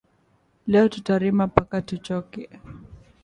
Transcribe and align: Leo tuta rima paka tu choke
Leo 0.71 0.85
tuta 0.93 1.13
rima 1.21 1.45
paka 1.55 1.77
tu 1.87 1.95
choke 2.05 2.43